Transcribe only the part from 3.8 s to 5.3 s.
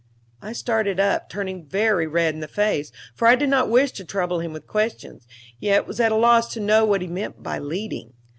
to trouble him with questions,